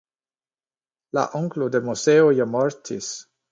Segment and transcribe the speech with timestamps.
[1.17, 3.15] La onklo de Moseo ja mortis.